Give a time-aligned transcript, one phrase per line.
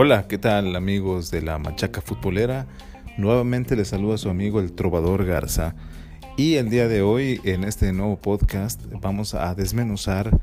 [0.00, 2.68] Hola, ¿qué tal amigos de la Machaca Futbolera?
[3.16, 5.74] Nuevamente les saluda su amigo el Trovador Garza
[6.36, 10.38] y el día de hoy en este nuevo podcast vamos a desmenuzar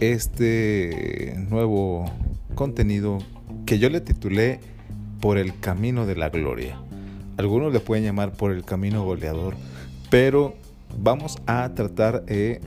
[0.00, 2.10] este nuevo
[2.54, 3.18] contenido
[3.66, 4.60] que yo le titulé
[5.20, 6.80] Por el Camino de la Gloria.
[7.36, 9.56] Algunos le pueden llamar por el camino goleador,
[10.08, 10.54] pero
[10.98, 12.62] vamos a tratar de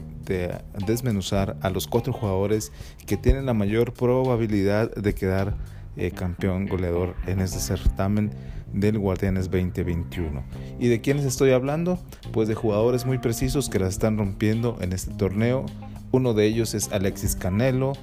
[0.86, 2.72] desmenuzar a los cuatro jugadores
[3.08, 5.56] que tienen la mayor probabilidad de quedar
[5.98, 8.32] eh, campeón goleador en este certamen
[8.74, 10.44] del Guardianes 2021.
[10.80, 12.00] ¿Y de quiénes estoy hablando?
[12.32, 15.66] Pues de jugadores muy precisos que la están rompiendo en este torneo.
[16.12, 17.94] Uno de ellos es Alexis Canelo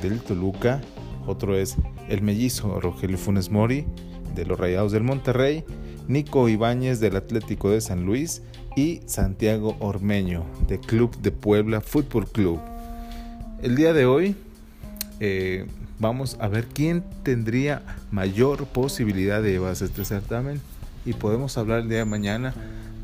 [0.00, 0.80] del Toluca,
[1.26, 1.76] otro es
[2.08, 3.86] el mellizo Rogelio Funes Mori
[4.34, 5.64] de los Rayados del Monterrey,
[6.08, 8.42] Nico Ibáñez del Atlético de San Luis
[8.76, 12.60] y Santiago Ormeño de Club de Puebla Fútbol Club.
[13.62, 14.36] El día de hoy
[15.26, 15.64] eh,
[15.98, 17.80] vamos a ver quién tendría
[18.10, 20.60] mayor posibilidad de llevarse este certamen
[21.06, 22.52] y podemos hablar el día de mañana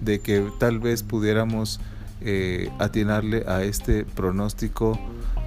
[0.02, 1.80] de que tal vez pudiéramos
[2.20, 5.00] eh, atinarle a este pronóstico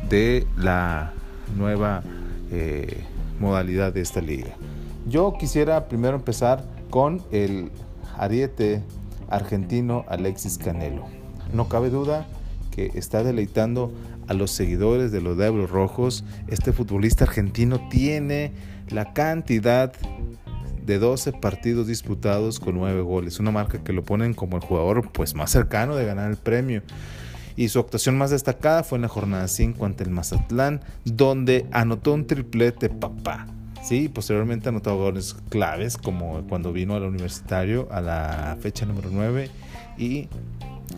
[0.09, 1.13] de la
[1.55, 2.01] nueva
[2.49, 3.03] eh,
[3.39, 4.55] modalidad de esta liga.
[5.07, 7.69] Yo quisiera primero empezar con el
[8.17, 8.81] ariete
[9.29, 11.05] argentino Alexis Canelo.
[11.53, 12.25] No cabe duda
[12.71, 13.91] que está deleitando
[14.27, 16.23] a los seguidores de los Diablos Rojos.
[16.47, 18.51] Este futbolista argentino tiene
[18.89, 19.93] la cantidad
[20.85, 25.11] de 12 partidos disputados con 9 goles, una marca que lo ponen como el jugador
[25.11, 26.81] pues más cercano de ganar el premio.
[27.55, 32.13] Y su actuación más destacada fue en la jornada 5 ante el Mazatlán, donde anotó
[32.13, 33.47] un triplete papá.
[33.83, 39.49] Sí, posteriormente anotó goles claves como cuando vino al universitario a la fecha número 9
[39.97, 40.29] y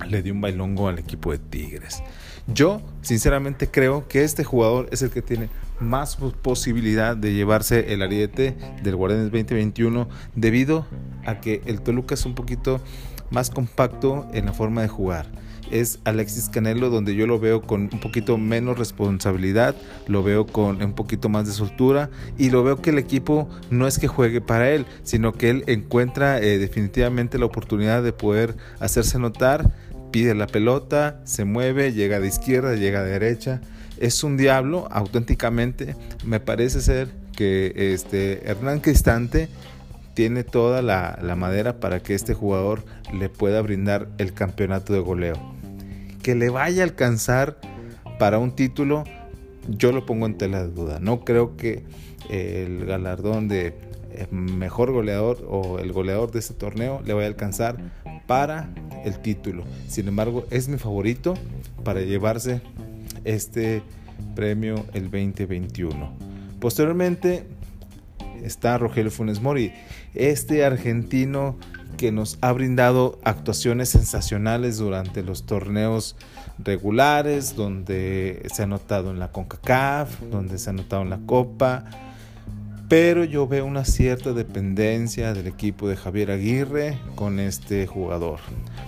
[0.07, 2.01] le dio un bailongo al equipo de Tigres.
[2.47, 8.01] Yo sinceramente creo que este jugador es el que tiene más posibilidad de llevarse el
[8.01, 10.85] ariete del Guardianes 2021 debido
[11.25, 12.81] a que el Toluca es un poquito
[13.31, 15.27] más compacto en la forma de jugar.
[15.71, 19.75] Es Alexis Canelo donde yo lo veo con un poquito menos responsabilidad,
[20.07, 23.87] lo veo con un poquito más de soltura y lo veo que el equipo no
[23.87, 28.55] es que juegue para él, sino que él encuentra eh, definitivamente la oportunidad de poder
[28.79, 29.71] hacerse notar
[30.15, 33.59] pide la pelota, se mueve, llega de izquierda, llega de derecha.
[33.99, 35.95] Es un diablo, auténticamente.
[36.23, 39.49] Me parece ser que este Hernán Cristante
[40.15, 45.35] tiene toda la, madera para que este jugador le pueda brindar el campeonato de goleo.
[46.23, 47.57] Que le vaya a alcanzar
[48.17, 49.03] para un título,
[49.67, 50.99] yo lo pongo en tela de duda.
[50.99, 51.83] No creo que
[52.29, 53.75] el galardón de
[54.11, 57.77] eh, mejor goleador o el goleador de este torneo le vaya a alcanzar
[58.25, 58.69] para
[59.03, 59.65] el título.
[59.87, 61.35] Sin embargo, es mi favorito
[61.83, 62.61] para llevarse
[63.25, 63.83] este
[64.35, 66.13] premio el 2021.
[66.59, 67.45] Posteriormente
[68.43, 69.73] está Rogelio Funes Mori,
[70.13, 71.57] este argentino
[71.97, 76.15] que nos ha brindado actuaciones sensacionales durante los torneos
[76.57, 81.85] regulares, donde se ha notado en la CONCACAF, donde se ha notado en la Copa,
[82.87, 88.39] pero yo veo una cierta dependencia del equipo de Javier Aguirre con este jugador.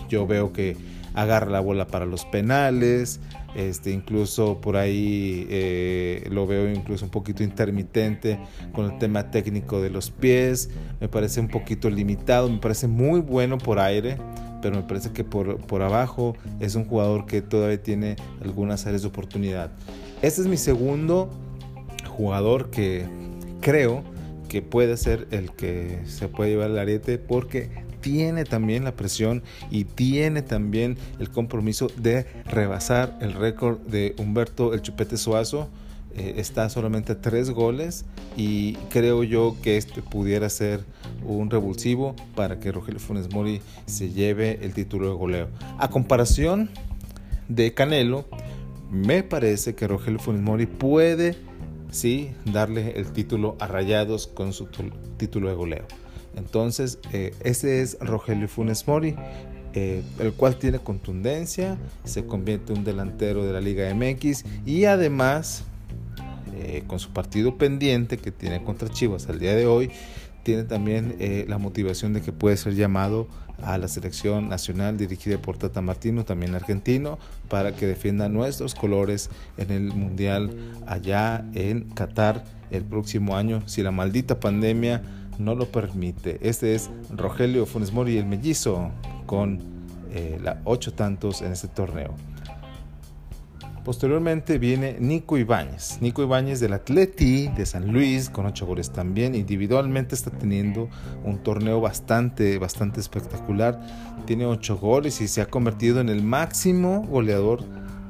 [0.07, 0.77] Yo veo que
[1.17, 3.19] agarra la bola para los penales,
[3.55, 8.39] este, incluso por ahí eh, lo veo incluso un poquito intermitente
[8.71, 10.69] con el tema técnico de los pies,
[11.01, 14.17] me parece un poquito limitado, me parece muy bueno por aire,
[14.61, 19.01] pero me parece que por, por abajo es un jugador que todavía tiene algunas áreas
[19.01, 19.71] de oportunidad.
[20.21, 21.31] Este es mi segundo
[22.07, 23.07] jugador que
[23.59, 24.03] creo
[24.49, 29.43] que puede ser el que se puede llevar el ariete porque tiene también la presión
[29.69, 35.67] y tiene también el compromiso de rebasar el récord de Humberto el Chupete Suazo.
[36.15, 38.05] Eh, está solamente a tres goles
[38.37, 40.85] y creo yo que este pudiera ser
[41.25, 45.49] un revulsivo para que Rogelio Funes Mori se lleve el título de goleo.
[45.77, 46.69] A comparación
[47.49, 48.23] de Canelo,
[48.89, 51.35] me parece que Rogelio Funes Mori puede
[51.91, 54.69] sí darle el título a Rayados con su
[55.17, 56.06] título de goleo.
[56.37, 59.15] Entonces, eh, ese es Rogelio Funes Mori,
[59.73, 64.85] eh, el cual tiene contundencia, se convierte en un delantero de la Liga MX y
[64.85, 65.63] además,
[66.55, 69.89] eh, con su partido pendiente que tiene contra Chivas al día de hoy,
[70.43, 71.17] tiene también
[71.49, 73.27] la motivación de que puede ser llamado
[73.61, 77.19] a la selección nacional dirigida por Tata Martino, también argentino,
[77.49, 80.51] para que defienda nuestros colores en el Mundial
[80.85, 85.01] allá en Qatar el próximo año, si la maldita pandemia
[85.39, 86.39] no lo permite.
[86.41, 88.91] Este es Rogelio Funes Mori, el mellizo,
[89.25, 89.59] con
[90.13, 92.13] eh, la ocho tantos en este torneo.
[93.87, 95.99] Posteriormente viene Nico Ibáñez.
[96.01, 99.33] Nico Ibáñez del Atleti de San Luis con 8 goles también.
[99.33, 100.89] Individualmente está teniendo
[101.23, 103.79] un torneo bastante, bastante espectacular.
[104.25, 107.63] Tiene 8 goles y se ha convertido en el máximo goleador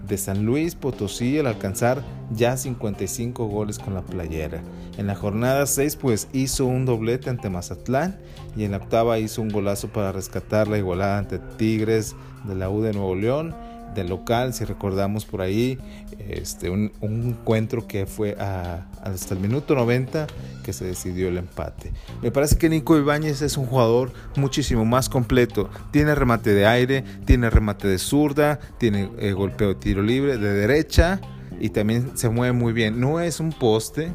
[0.08, 4.62] de San Luis Potosí al alcanzar ya 55 goles con la playera.
[4.98, 8.18] En la jornada 6 pues hizo un doblete ante Mazatlán
[8.56, 12.16] y en la octava hizo un golazo para rescatar la igualada ante Tigres
[12.46, 13.56] de la U de Nuevo León
[13.94, 15.78] del local, si recordamos por ahí,
[16.20, 20.28] este, un, encuentro que fue hasta el minuto 90
[20.64, 21.92] que se decidió el empate.
[22.22, 25.70] Me parece que Nico Ibáñez es un jugador muchísimo más completo.
[25.92, 30.54] Tiene remate de aire, tiene remate de zurda, tiene eh, golpeo de tiro libre de
[30.54, 31.20] derecha
[31.60, 33.00] y también se mueve muy bien.
[33.00, 34.12] No es un poste,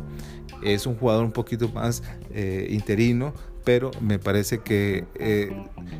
[0.62, 3.32] es un jugador un poquito más eh, interino,
[3.64, 5.50] pero me parece que eh,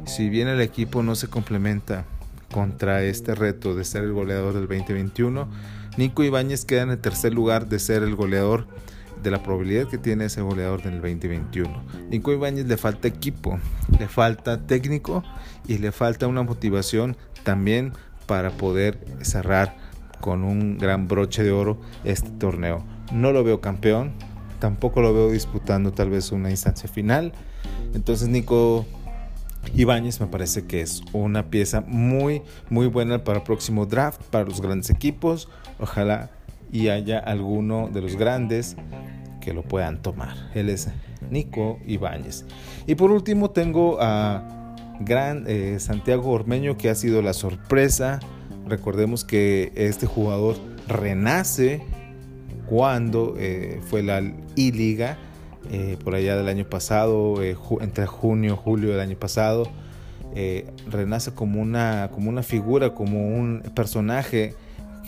[0.05, 2.07] si bien el equipo no se complementa
[2.53, 5.49] contra este reto de ser el goleador del 2021.
[5.97, 8.67] Nico Ibáñez queda en el tercer lugar de ser el goleador
[9.23, 11.83] de la probabilidad que tiene ese goleador en el 2021.
[12.11, 13.59] Nico Ibáñez le falta equipo,
[13.99, 15.23] le falta técnico
[15.67, 17.93] y le falta una motivación también
[18.27, 19.77] para poder cerrar
[20.21, 22.85] con un gran broche de oro este torneo.
[23.13, 24.13] No lo veo campeón,
[24.59, 27.33] tampoco lo veo disputando tal vez una instancia final.
[27.95, 28.87] Entonces Nico
[29.75, 34.45] Ibáñez me parece que es una pieza muy, muy buena para el próximo draft, para
[34.45, 35.49] los grandes equipos.
[35.79, 36.31] Ojalá
[36.71, 38.77] y haya alguno de los grandes
[39.41, 40.37] que lo puedan tomar.
[40.55, 40.89] Él es
[41.31, 42.45] Nico Ibáñez.
[42.87, 48.21] Y por último tengo a gran eh, Santiago Ormeño que ha sido la sorpresa.
[48.67, 50.57] Recordemos que este jugador
[50.89, 51.83] renace
[52.69, 54.23] cuando eh, fue la
[54.55, 55.19] I-Liga
[55.71, 59.69] eh, por allá del año pasado, eh, entre junio y julio del año pasado,
[60.35, 64.55] eh, renace como una, como una figura, como un personaje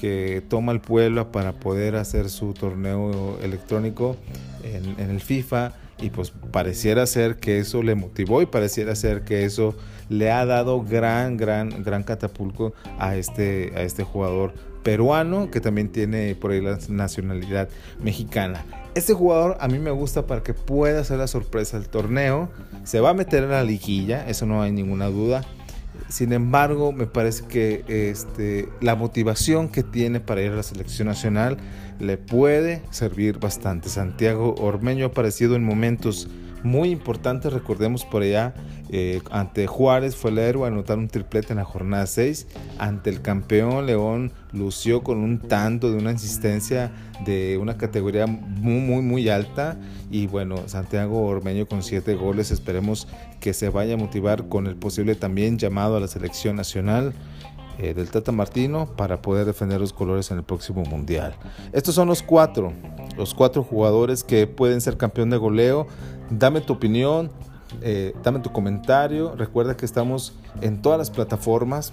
[0.00, 4.16] que toma el pueblo para poder hacer su torneo electrónico
[4.62, 5.72] en, el FIFA.
[6.00, 9.74] Y pues pareciera ser que eso le motivó y pareciera ser que eso
[10.08, 14.52] le ha dado gran, gran, gran catapulco a este, a este jugador
[14.84, 17.68] peruano que también tiene por ahí la nacionalidad
[18.00, 18.64] mexicana.
[18.94, 22.48] Este jugador a mí me gusta para que pueda hacer la sorpresa del torneo.
[22.84, 25.42] Se va a meter en la liguilla, eso no hay ninguna duda.
[26.08, 31.08] Sin embargo, me parece que este, la motivación que tiene para ir a la selección
[31.08, 31.56] nacional
[31.98, 33.88] le puede servir bastante.
[33.88, 36.28] Santiago Ormeño ha aparecido en momentos
[36.64, 38.54] muy importante, recordemos por allá,
[38.90, 43.22] eh, ante Juárez fue el héroe anotar un triplete en la jornada 6, ante el
[43.22, 46.90] campeón León lució con un tanto de una insistencia
[47.24, 49.78] de una categoría muy muy muy alta.
[50.10, 53.08] Y bueno, Santiago Ormeño con 7 goles, esperemos
[53.40, 57.12] que se vaya a motivar con el posible también llamado a la selección nacional.
[57.78, 61.34] Eh, del Tata Martino para poder defender los colores en el próximo mundial.
[61.72, 62.72] Estos son los cuatro,
[63.16, 65.88] los cuatro jugadores que pueden ser campeón de goleo.
[66.30, 67.32] Dame tu opinión,
[67.82, 69.34] eh, dame tu comentario.
[69.34, 71.92] Recuerda que estamos en todas las plataformas.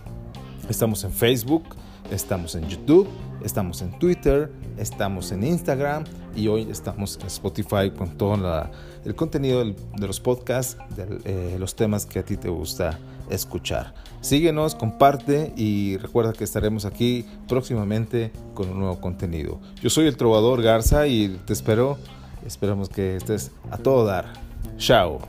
[0.70, 1.64] Estamos en Facebook,
[2.12, 3.08] estamos en YouTube,
[3.44, 6.04] estamos en Twitter, estamos en Instagram
[6.36, 8.36] y hoy estamos en Spotify con todo
[9.06, 13.00] el contenido de los podcasts, de eh, los temas que a ti te gusta
[13.30, 13.94] escuchar.
[14.20, 19.60] Síguenos, comparte y recuerda que estaremos aquí próximamente con un nuevo contenido.
[19.82, 21.98] Yo soy el Trovador Garza y te espero.
[22.46, 24.34] Esperamos que estés a todo dar.
[24.78, 25.20] Chao.